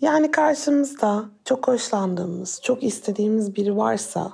[0.00, 4.32] Yani karşımızda çok hoşlandığımız, çok istediğimiz biri varsa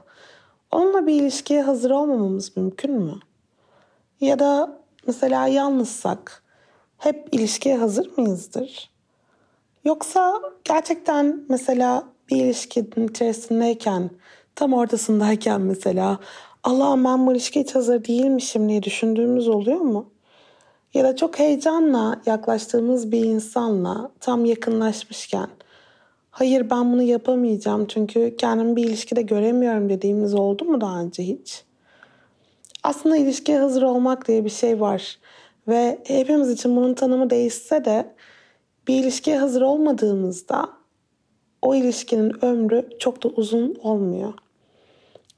[0.71, 3.15] onunla bir ilişkiye hazır olmamamız mümkün mü?
[4.21, 6.43] Ya da mesela yalnızsak
[6.99, 8.91] hep ilişkiye hazır mıyızdır?
[9.85, 14.11] Yoksa gerçekten mesela bir ilişkinin içerisindeyken,
[14.55, 16.19] tam ortasındayken mesela
[16.63, 20.11] Allah'ım ben bu ilişkiye hiç hazır değilmişim diye düşündüğümüz oluyor mu?
[20.95, 25.49] Ya da çok heyecanla yaklaştığımız bir insanla tam yakınlaşmışken
[26.31, 31.65] hayır ben bunu yapamayacağım çünkü kendimi bir ilişkide göremiyorum dediğimiz oldu mu daha önce hiç?
[32.83, 35.19] Aslında ilişkiye hazır olmak diye bir şey var
[35.69, 38.15] ve hepimiz için bunun tanımı değişse de
[38.89, 40.69] bir ilişkiye hazır olmadığımızda
[41.63, 44.35] o ilişkinin ömrü çok da uzun olmuyor.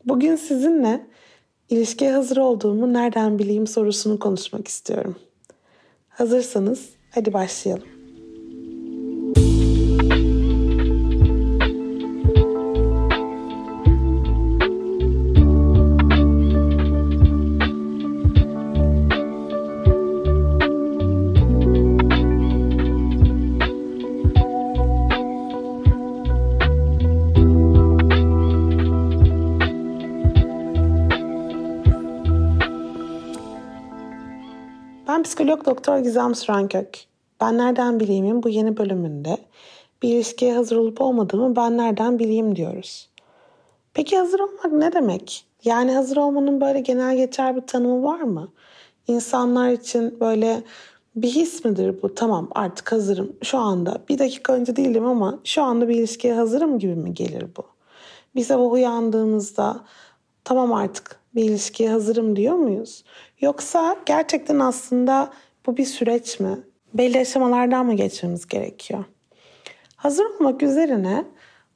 [0.05, 1.06] Bugün sizinle
[1.70, 5.17] ilişkiye hazır olduğumu nereden bileyim sorusunu konuşmak istiyorum.
[6.13, 8.02] Hazırsanız hadi başlayalım.
[35.23, 37.05] Ben psikolog doktor Gizem Sürenkök.
[37.41, 39.39] Ben nereden bileyim'in bu yeni bölümünde
[40.03, 43.09] bir ilişkiye hazır olup olmadığımı ben nereden bileyim diyoruz.
[43.95, 45.47] Peki hazır olmak ne demek?
[45.65, 48.49] Yani hazır olmanın böyle genel geçer bir tanımı var mı?
[49.09, 50.63] İnsanlar için böyle
[51.17, 52.15] bir his midir bu?
[52.15, 53.33] Tamam artık hazırım.
[53.43, 57.47] Şu anda bir dakika önce değilim ama şu anda bir ilişkiye hazırım gibi mi gelir
[57.57, 57.63] bu?
[58.35, 59.81] Bir sabah uyandığımızda
[60.45, 63.05] tamam artık bir ilişkiye hazırım diyor muyuz?
[63.41, 65.33] Yoksa gerçekten aslında
[65.67, 66.59] bu bir süreç mi?
[66.95, 69.05] Belli aşamalardan mı geçmemiz gerekiyor?
[69.97, 71.25] Hazır olmak üzerine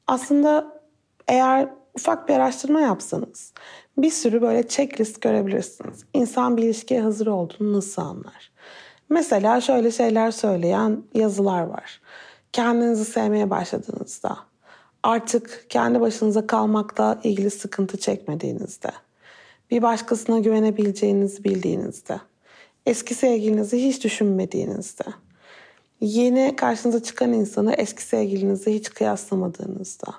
[0.06, 0.80] aslında
[1.28, 3.52] eğer ufak bir araştırma yapsanız
[3.98, 6.04] bir sürü böyle checklist görebilirsiniz.
[6.14, 8.52] İnsan bir ilişkiye hazır olduğunu nasıl anlar?
[9.08, 12.00] Mesela şöyle şeyler söyleyen yazılar var.
[12.52, 14.38] Kendinizi sevmeye başladığınızda,
[15.02, 18.90] artık kendi başınıza kalmakla ilgili sıkıntı çekmediğinizde,
[19.70, 22.20] bir başkasına güvenebileceğinizi bildiğinizde,
[22.86, 25.04] eski sevgilinizi hiç düşünmediğinizde,
[26.00, 30.14] yeni karşınıza çıkan insanı eski sevgilinizi hiç kıyaslamadığınızda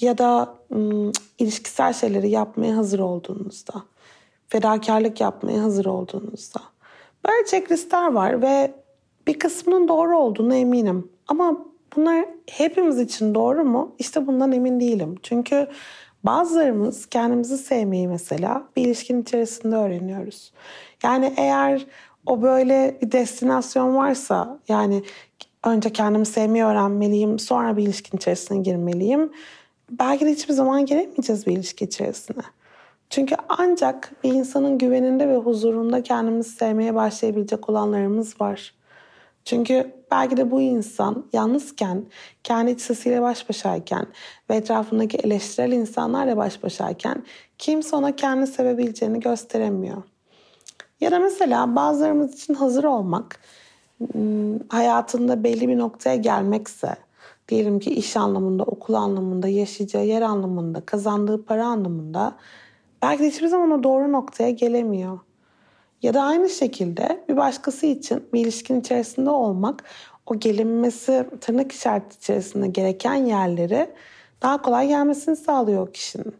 [0.00, 3.82] ya da ım, ilişkisel şeyleri yapmaya hazır olduğunuzda,
[4.48, 6.60] fedakarlık yapmaya hazır olduğunuzda.
[7.26, 8.74] Böyle checklistler var ve
[9.26, 11.10] bir kısmının doğru olduğunu eminim.
[11.28, 11.66] Ama
[11.96, 13.94] bunlar hepimiz için doğru mu?
[13.98, 15.14] İşte bundan emin değilim.
[15.22, 15.68] Çünkü
[16.24, 20.52] bazılarımız kendimizi sevmeyi mesela bir ilişkinin içerisinde öğreniyoruz.
[21.02, 21.86] Yani eğer
[22.26, 25.02] o böyle bir destinasyon varsa yani
[25.64, 29.32] önce kendimi sevmeyi öğrenmeliyim sonra bir ilişkin içerisine girmeliyim.
[29.90, 32.42] Belki de hiçbir zaman giremeyeceğiz bir ilişki içerisine.
[33.10, 38.74] Çünkü ancak bir insanın güveninde ve huzurunda kendimizi sevmeye başlayabilecek olanlarımız var.
[39.48, 42.04] Çünkü belki de bu insan yalnızken,
[42.44, 44.06] kendi iç sesiyle baş başayken
[44.50, 47.24] ve etrafındaki eleştirel insanlarla baş başayken
[47.58, 50.02] kimse ona kendini sevebileceğini gösteremiyor.
[51.00, 53.40] Ya da mesela bazılarımız için hazır olmak
[54.68, 56.96] hayatında belli bir noktaya gelmekse,
[57.48, 62.36] diyelim ki iş anlamında, okul anlamında, yaşayacağı yer anlamında, kazandığı para anlamında
[63.02, 65.18] belki de hiçbir zaman o doğru noktaya gelemiyor.
[66.02, 69.84] Ya da aynı şekilde bir başkası için bir ilişkin içerisinde olmak
[70.26, 73.90] o gelinmesi tırnak işareti içerisinde gereken yerleri
[74.42, 76.34] daha kolay gelmesini sağlıyor o kişinin.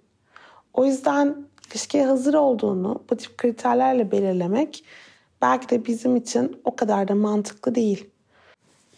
[0.74, 1.36] O yüzden
[1.70, 4.84] ilişkiye hazır olduğunu bu tip kriterlerle belirlemek
[5.42, 8.10] belki de bizim için o kadar da mantıklı değil.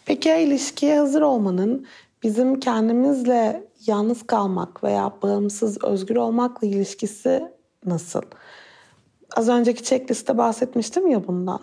[0.05, 1.87] Peki ya ilişkiye hazır olmanın
[2.23, 7.51] bizim kendimizle yalnız kalmak veya bağımsız, özgür olmakla ilişkisi
[7.85, 8.21] nasıl?
[9.35, 11.59] Az önceki checkliste bahsetmiştim ya bundan.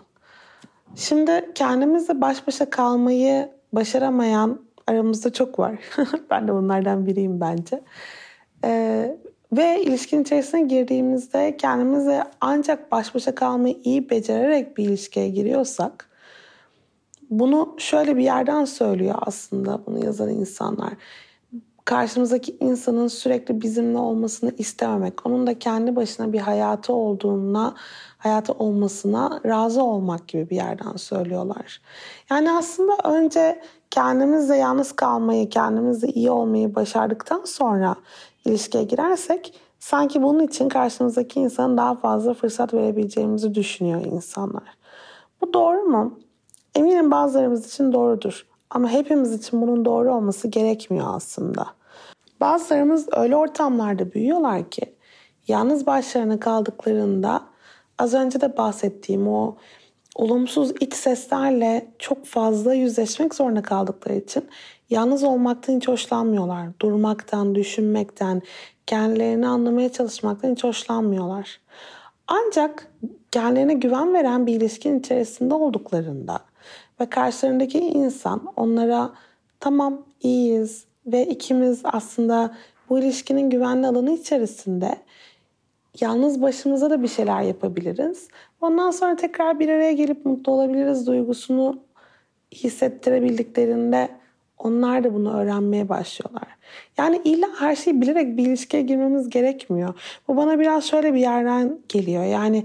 [0.96, 5.78] Şimdi kendimizle baş başa kalmayı başaramayan aramızda çok var.
[6.30, 7.80] ben de bunlardan biriyim bence.
[8.64, 9.16] Ee,
[9.52, 16.08] ve ilişkin içerisine girdiğimizde kendimizle ancak baş başa kalmayı iyi becererek bir ilişkiye giriyorsak
[17.30, 20.92] bunu şöyle bir yerden söylüyor aslında bunu yazan insanlar.
[21.88, 27.74] Karşımızdaki insanın sürekli bizimle olmasını istememek, onun da kendi başına bir hayatı olduğuna,
[28.18, 31.80] hayatı olmasına razı olmak gibi bir yerden söylüyorlar.
[32.30, 37.96] Yani aslında önce kendimizle yalnız kalmayı, kendimizle iyi olmayı başardıktan sonra
[38.44, 44.76] ilişkiye girersek sanki bunun için karşımızdaki insanın daha fazla fırsat verebileceğimizi düşünüyor insanlar.
[45.40, 46.18] Bu doğru mu?
[46.74, 48.46] Eminim bazılarımız için doğrudur.
[48.70, 51.77] Ama hepimiz için bunun doğru olması gerekmiyor aslında.
[52.40, 54.94] Bazılarımız öyle ortamlarda büyüyorlar ki
[55.48, 57.42] yalnız başlarına kaldıklarında
[57.98, 59.56] az önce de bahsettiğim o
[60.14, 64.48] olumsuz iç seslerle çok fazla yüzleşmek zorunda kaldıkları için
[64.90, 66.68] yalnız olmaktan hiç hoşlanmıyorlar.
[66.80, 68.42] Durmaktan, düşünmekten,
[68.86, 71.60] kendilerini anlamaya çalışmaktan hiç hoşlanmıyorlar.
[72.26, 72.92] Ancak
[73.30, 76.40] kendilerine güven veren bir ilişkin içerisinde olduklarında
[77.00, 79.12] ve karşılarındaki insan onlara
[79.60, 82.54] tamam iyiyiz ve ikimiz aslında
[82.90, 84.96] bu ilişkinin güvenli alanı içerisinde
[86.00, 88.28] yalnız başımıza da bir şeyler yapabiliriz.
[88.60, 91.78] Ondan sonra tekrar bir araya gelip mutlu olabiliriz duygusunu
[92.52, 94.08] hissettirebildiklerinde
[94.58, 96.48] onlar da bunu öğrenmeye başlıyorlar.
[96.98, 99.94] Yani illa her şeyi bilerek bir ilişkiye girmemiz gerekmiyor.
[100.28, 102.24] Bu bana biraz şöyle bir yerden geliyor.
[102.24, 102.64] Yani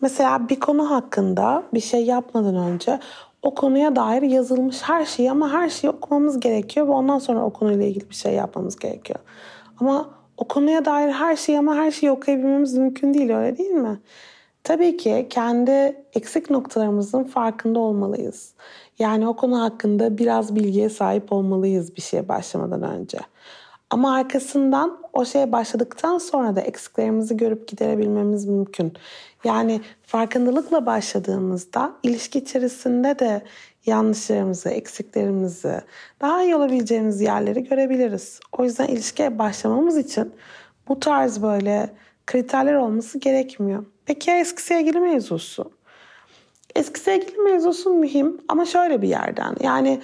[0.00, 2.98] mesela bir konu hakkında bir şey yapmadan önce
[3.42, 7.50] o konuya dair yazılmış her şeyi ama her şeyi okumamız gerekiyor ve ondan sonra o
[7.50, 9.18] konuyla ilgili bir şey yapmamız gerekiyor.
[9.80, 14.00] Ama o konuya dair her şeyi ama her şeyi okuyabilmemiz mümkün değil öyle değil mi?
[14.64, 18.54] Tabii ki kendi eksik noktalarımızın farkında olmalıyız.
[18.98, 23.18] Yani o konu hakkında biraz bilgiye sahip olmalıyız bir şeye başlamadan önce.
[23.90, 28.92] Ama arkasından o şeye başladıktan sonra da eksiklerimizi görüp giderebilmemiz mümkün.
[29.44, 33.42] Yani farkındalıkla başladığımızda ilişki içerisinde de
[33.86, 35.80] yanlışlarımızı, eksiklerimizi,
[36.20, 38.40] daha iyi olabileceğimiz yerleri görebiliriz.
[38.52, 40.32] O yüzden ilişkiye başlamamız için
[40.88, 41.90] bu tarz böyle
[42.26, 43.84] kriterler olması gerekmiyor.
[44.06, 45.72] Peki ya eski sevgili mevzusu?
[46.76, 49.56] Eski sevgili mevzusu mühim ama şöyle bir yerden.
[49.60, 50.00] Yani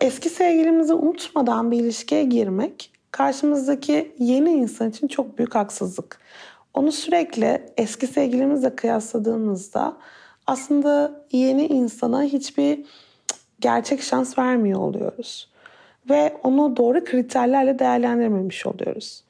[0.00, 6.20] eski sevgilimizi unutmadan bir ilişkiye girmek karşımızdaki yeni insan için çok büyük haksızlık.
[6.74, 9.96] Onu sürekli eski sevgilimizle kıyasladığımızda
[10.46, 12.84] aslında yeni insana hiçbir
[13.60, 15.48] gerçek şans vermiyor oluyoruz.
[16.10, 19.22] Ve onu doğru kriterlerle değerlendirmemiş oluyoruz.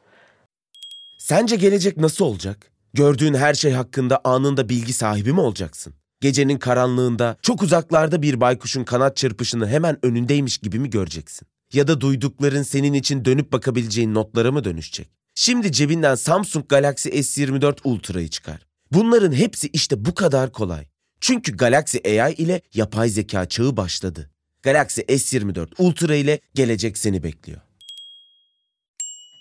[1.19, 2.71] Sence gelecek nasıl olacak?
[2.95, 5.95] Gördüğün her şey hakkında anında bilgi sahibi mi olacaksın?
[6.21, 11.49] Gecenin karanlığında çok uzaklarda bir baykuşun kanat çırpışını hemen önündeymiş gibi mi göreceksin?
[11.73, 15.09] Ya da duydukların senin için dönüp bakabileceğin notlara mı dönüşecek?
[15.35, 18.67] Şimdi cebinden Samsung Galaxy S24 Ultra'yı çıkar.
[18.93, 20.87] Bunların hepsi işte bu kadar kolay.
[21.21, 24.31] Çünkü Galaxy AI ile yapay zeka çağı başladı.
[24.63, 27.61] Galaxy S24 Ultra ile gelecek seni bekliyor.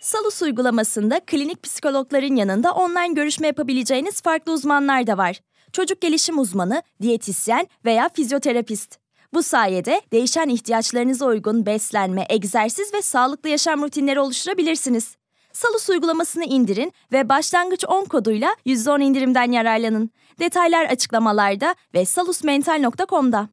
[0.01, 5.39] Salus uygulamasında klinik psikologların yanında online görüşme yapabileceğiniz farklı uzmanlar da var.
[5.73, 9.04] Çocuk gelişim uzmanı, diyetisyen veya fizyoterapist.
[9.35, 15.17] Bu sayede değişen ihtiyaçlarınıza uygun beslenme, egzersiz ve sağlıklı yaşam rutinleri oluşturabilirsiniz.
[15.53, 20.09] Salus uygulamasını indirin ve başlangıç 10 koduyla %10 indirimden yararlanın.
[20.39, 23.49] Detaylar açıklamalarda ve salusmental.com'da.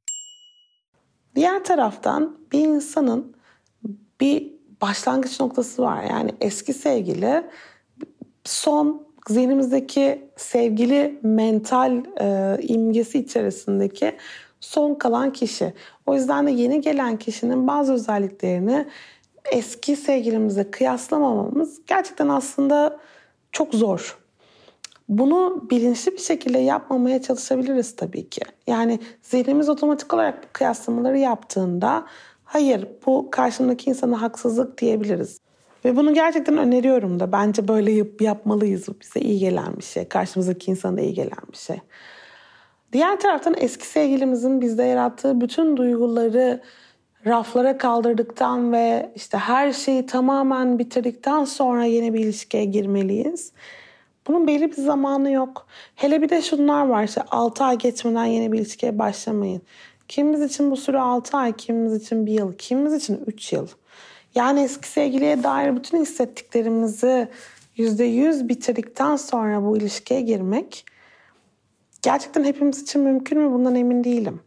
[1.34, 3.36] Diğer taraftan bir insanın
[4.20, 6.02] bir başlangıç noktası var.
[6.10, 7.46] Yani eski sevgili
[8.44, 14.16] son zihnimizdeki sevgili mental e, imgesi içerisindeki
[14.62, 15.72] son kalan kişi.
[16.06, 18.86] O yüzden de yeni gelen kişinin bazı özelliklerini
[19.52, 22.98] eski sevgilimize kıyaslamamamız gerçekten aslında
[23.52, 24.18] çok zor.
[25.08, 28.40] Bunu bilinçli bir şekilde yapmamaya çalışabiliriz tabii ki.
[28.66, 32.06] Yani zihnimiz otomatik olarak kıyaslamaları yaptığında
[32.44, 35.40] hayır bu karşımdaki insana haksızlık diyebiliriz.
[35.84, 37.32] Ve bunu gerçekten öneriyorum da.
[37.32, 38.88] Bence böyle yap, yapmalıyız.
[39.00, 40.08] Bize iyi gelen bir şey.
[40.08, 41.76] Karşımızdaki insana iyi gelen bir şey.
[42.92, 46.62] Diğer taraftan eski sevgilimizin bizde yarattığı bütün duyguları
[47.26, 53.52] raflara kaldırdıktan ve işte her şeyi tamamen bitirdikten sonra yeni bir ilişkiye girmeliyiz.
[54.26, 55.66] Bunun belli bir zamanı yok.
[55.94, 59.62] Hele bir de şunlar var işte 6 ay geçmeden yeni bir ilişkiye başlamayın.
[60.08, 63.68] Kimimiz için bu süre 6 ay, kimimiz için 1 yıl, kimimiz için 3 yıl.
[64.34, 67.28] Yani eski sevgiliye dair bütün hissettiklerimizi
[67.78, 70.91] %100 bitirdikten sonra bu ilişkiye girmek
[72.02, 74.40] Gerçekten hepimiz için mümkün mü bundan emin değilim.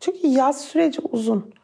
[0.00, 1.54] Çünkü yaz süreci uzun.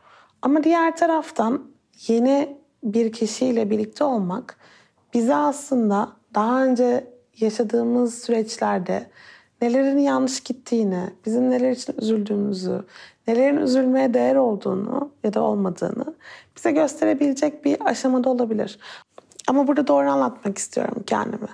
[0.43, 1.63] Ama diğer taraftan
[2.09, 4.59] yeni bir kişiyle birlikte olmak
[5.15, 7.07] bize aslında daha önce
[7.41, 9.11] yaşadığımız süreçlerde
[9.63, 12.85] nelerin yanlış gittiğini, bizim neler için üzüldüğümüzü,
[13.29, 16.15] nelerin üzülmeye değer olduğunu ya da olmadığını
[16.57, 18.79] bize gösterebilecek bir aşamada olabilir.
[19.49, 21.49] Ama burada doğru anlatmak istiyorum kendimi.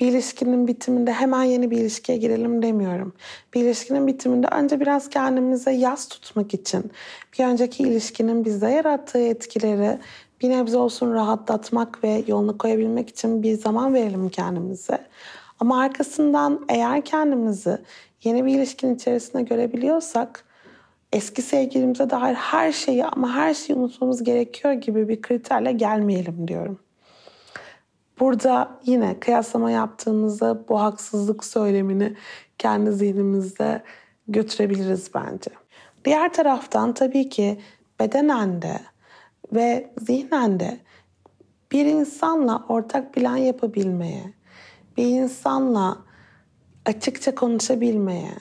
[0.00, 3.12] Bir ilişkinin bitiminde hemen yeni bir ilişkiye girelim demiyorum.
[3.54, 6.90] Bir ilişkinin bitiminde önce biraz kendimize yas tutmak için
[7.38, 9.98] bir önceki ilişkinin bize yarattığı etkileri
[10.40, 14.98] bir nebze olsun rahatlatmak ve yolunu koyabilmek için bir zaman verelim kendimize.
[15.60, 17.78] Ama arkasından eğer kendimizi
[18.24, 20.44] yeni bir ilişkinin içerisinde görebiliyorsak
[21.12, 26.78] eski sevgilimize dair her şeyi ama her şeyi unutmamız gerekiyor gibi bir kriterle gelmeyelim diyorum.
[28.22, 32.16] Burada yine kıyaslama yaptığımızda bu haksızlık söylemini
[32.58, 33.82] kendi zihnimizde
[34.28, 35.50] götürebiliriz bence.
[36.04, 37.60] Diğer taraftan tabii ki
[38.00, 38.80] bedenen de
[39.52, 40.78] ve zihnen de
[41.72, 44.34] bir insanla ortak plan yapabilmeye,
[44.96, 45.98] bir insanla
[46.86, 48.34] açıkça konuşabilmeye,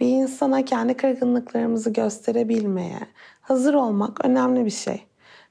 [0.00, 3.00] bir insana kendi kırgınlıklarımızı gösterebilmeye
[3.40, 5.06] hazır olmak önemli bir şey.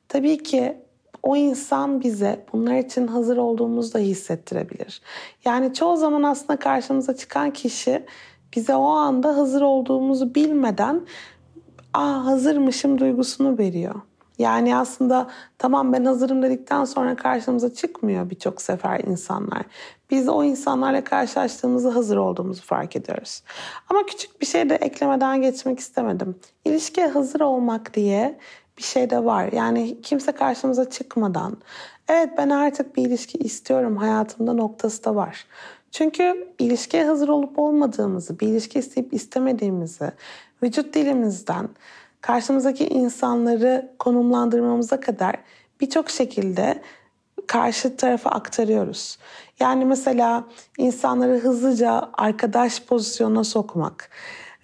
[0.08, 0.89] Tabii ki
[1.24, 5.02] o insan bize bunlar için hazır olduğumuzu da hissettirebilir.
[5.46, 8.06] Yani çoğu zaman aslında karşımıza çıkan kişi
[8.56, 11.02] bize o anda hazır olduğumuzu bilmeden
[11.94, 13.96] ah hazırmışım duygusunu veriyor.
[14.40, 19.64] Yani aslında tamam ben hazırım dedikten sonra karşımıza çıkmıyor birçok sefer insanlar.
[20.12, 23.44] Biz o insanlarla karşılaştığımızda hazır olduğumuzu fark ediyoruz.
[23.90, 26.36] Ama küçük bir şey de eklemeden geçmek istemedim.
[26.66, 28.40] İlişkiye hazır olmak diye
[28.80, 29.52] bir şey de var.
[29.52, 31.58] Yani kimse karşımıza çıkmadan
[32.08, 35.46] evet ben artık bir ilişki istiyorum hayatımda noktası da var.
[35.92, 40.12] Çünkü ilişkiye hazır olup olmadığımızı, bir ilişki isteyip istemediğimizi
[40.64, 41.70] vücut dilimizden
[42.22, 45.36] karşımızdaki insanları konumlandırmamıza kadar
[45.82, 46.82] birçok şekilde
[47.48, 49.18] karşı tarafa aktarıyoruz.
[49.60, 50.44] Yani mesela
[50.78, 54.10] insanları hızlıca arkadaş pozisyonuna sokmak,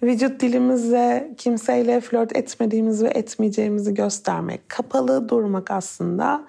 [0.02, 6.44] vücut dilimizle kimseyle flört etmediğimizi ve etmeyeceğimizi göstermek, kapalı durmak aslında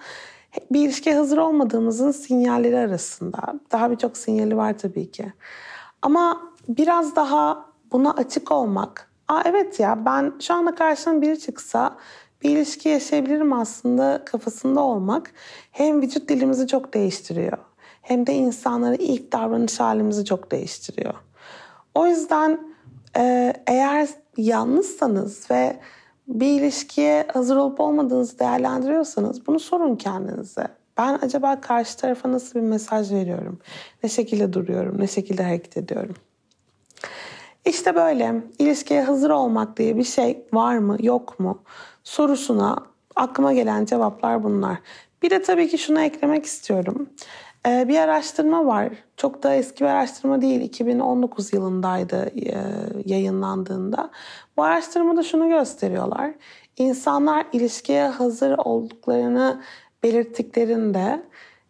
[0.71, 3.39] bir ilişkiye hazır olmadığımızın sinyalleri arasında.
[3.71, 5.33] Daha birçok sinyali var tabii ki.
[6.01, 9.11] Ama biraz daha buna açık olmak.
[9.27, 11.95] Aa evet ya ben şu anda karşıma biri çıksa
[12.43, 15.31] bir ilişki yaşayabilirim aslında kafasında olmak
[15.71, 17.57] hem vücut dilimizi çok değiştiriyor
[18.01, 21.13] hem de insanlara ilk davranış halimizi çok değiştiriyor.
[21.95, 22.76] O yüzden
[23.17, 24.07] e, eğer
[24.37, 25.79] yalnızsanız ve
[26.27, 30.67] bir ilişkiye hazır olup olmadığınızı değerlendiriyorsanız bunu sorun kendinize.
[30.97, 33.59] Ben acaba karşı tarafa nasıl bir mesaj veriyorum?
[34.03, 34.99] Ne şekilde duruyorum?
[34.99, 36.15] Ne şekilde hareket ediyorum?
[37.65, 41.61] İşte böyle ilişkiye hazır olmak diye bir şey var mı yok mu
[42.03, 42.77] sorusuna
[43.15, 44.77] aklıma gelen cevaplar bunlar.
[45.21, 47.09] Bir de tabii ki şunu eklemek istiyorum.
[47.67, 48.89] Ee, bir araştırma var.
[49.17, 50.61] Çok da eski bir araştırma değil.
[50.61, 52.57] 2019 yılındaydı e,
[53.05, 54.09] yayınlandığında.
[54.57, 56.33] Bu araştırmada şunu gösteriyorlar.
[56.77, 59.61] İnsanlar ilişkiye hazır olduklarını
[60.03, 61.23] belirttiklerinde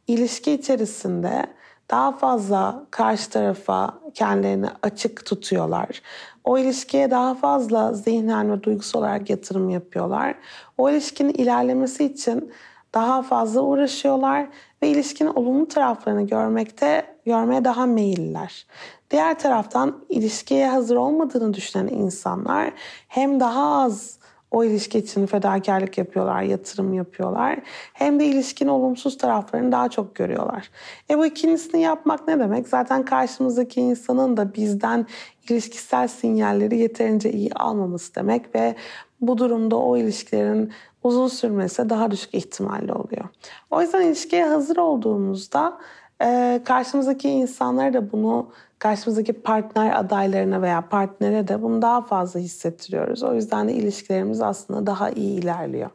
[0.07, 1.45] ilişki içerisinde
[1.91, 6.01] daha fazla karşı tarafa kendilerini açık tutuyorlar.
[6.43, 10.35] O ilişkiye daha fazla zihnen ve duygusal olarak yatırım yapıyorlar.
[10.77, 12.53] O ilişkinin ilerlemesi için
[12.93, 14.47] daha fazla uğraşıyorlar
[14.81, 18.65] ve ilişkinin olumlu taraflarını görmekte görmeye daha meyilliler.
[19.11, 22.73] Diğer taraftan ilişkiye hazır olmadığını düşünen insanlar
[23.07, 24.17] hem daha az
[24.51, 27.59] o ilişki için fedakarlık yapıyorlar, yatırım yapıyorlar.
[27.93, 30.69] Hem de ilişkinin olumsuz taraflarını daha çok görüyorlar.
[31.09, 32.67] E bu ikincisini yapmak ne demek?
[32.67, 35.05] Zaten karşımızdaki insanın da bizden
[35.49, 38.75] ilişkisel sinyalleri yeterince iyi almaması demek ve
[39.21, 40.71] bu durumda o ilişkilerin
[41.03, 43.25] uzun sürmesi daha düşük ihtimalli oluyor.
[43.71, 45.77] O yüzden ilişkiye hazır olduğumuzda
[46.21, 53.23] e, karşımızdaki insanlara da bunu karşımızdaki partner adaylarına veya partnere de bunu daha fazla hissettiriyoruz.
[53.23, 55.89] O yüzden de ilişkilerimiz aslında daha iyi ilerliyor.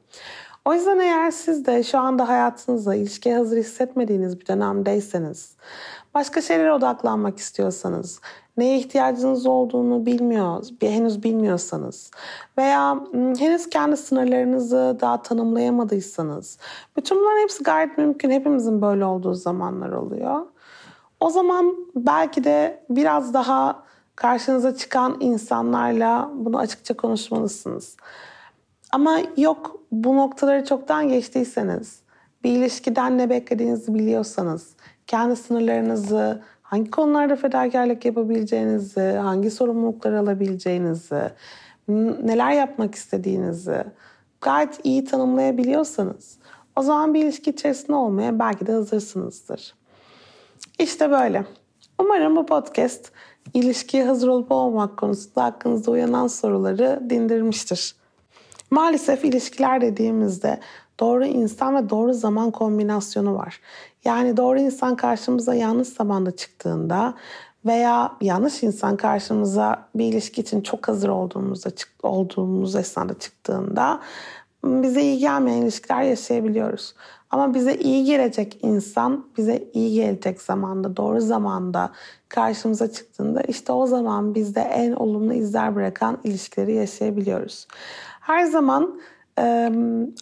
[0.65, 5.57] O yüzden eğer siz de şu anda hayatınızda ilişkiye hazır hissetmediğiniz bir dönemdeyseniz,
[6.15, 8.21] başka şeylere odaklanmak istiyorsanız,
[8.57, 12.11] neye ihtiyacınız olduğunu bilmiyor, henüz bilmiyorsanız
[12.59, 13.01] veya
[13.39, 16.59] henüz kendi sınırlarınızı daha tanımlayamadıysanız,
[16.97, 18.31] bütün bunların hepsi gayet mümkün.
[18.31, 20.41] Hepimizin böyle olduğu zamanlar oluyor.
[21.21, 23.83] O zaman belki de biraz daha
[24.17, 27.97] karşınıza çıkan insanlarla bunu açıkça konuşmalısınız.
[28.93, 32.03] Ama yok bu noktaları çoktan geçtiyseniz
[32.45, 34.77] bir ilişkiden ne beklediğinizi biliyorsanız,
[35.13, 41.23] kendi sınırlarınızı, hangi konularda fedakarlık yapabileceğinizi, hangi sorumlulukları alabileceğinizi,
[42.23, 43.85] neler yapmak istediğinizi
[44.41, 46.39] gayet iyi tanımlayabiliyorsanız
[46.77, 49.75] o zaman bir ilişki içerisinde olmaya belki de hazırsınızdır.
[50.79, 51.45] İşte böyle.
[51.99, 53.13] Umarım bu podcast
[53.55, 57.95] ilişkiye hazır olup olmak konusunda aklınızda uyanan soruları dindirmiştir.
[58.71, 60.61] Maalesef ilişkiler dediğimizde
[61.01, 63.61] doğru insan ve doğru zaman kombinasyonu var.
[64.05, 67.15] Yani doğru insan karşımıza yanlış zamanda çıktığında
[67.67, 71.71] veya yanlış insan karşımıza bir ilişki için çok hazır olduğumuzda
[72.03, 74.01] olduğumuz esnada çıktığında
[74.65, 76.95] bize iyi gelmeyen ilişkiler yaşayabiliyoruz.
[77.31, 81.93] Ama bize iyi gelecek insan bize iyi gelecek zamanda, doğru zamanda
[82.29, 87.67] karşımıza çıktığında işte o zaman bizde en olumlu izler bırakan ilişkileri yaşayabiliyoruz.
[88.21, 89.01] Her zaman
[89.39, 89.73] e,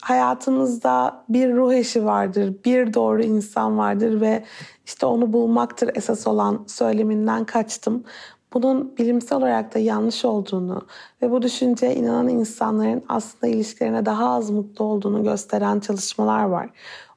[0.00, 4.44] hayatımızda bir ruh eşi vardır, bir doğru insan vardır ve
[4.86, 8.04] işte onu bulmaktır esas olan söyleminden kaçtım.
[8.52, 10.82] Bunun bilimsel olarak da yanlış olduğunu
[11.22, 16.70] ve bu düşünceye inanan insanların aslında ilişkilerine daha az mutlu olduğunu gösteren çalışmalar var.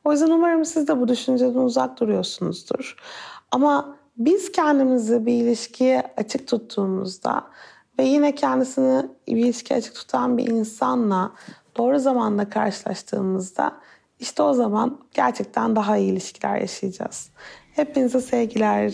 [0.04, 2.96] O yüzden umarım siz de bu düşünceden uzak duruyorsunuzdur.
[3.52, 7.44] Ama biz kendimizi bir ilişkiye açık tuttuğumuzda
[8.00, 11.32] ve yine kendisini bir ilişkiye açık tutan bir insanla
[11.78, 13.74] doğru zamanda karşılaştığımızda
[14.20, 17.30] işte o zaman gerçekten daha iyi ilişkiler yaşayacağız.
[17.76, 18.94] Hepinize sevgiler.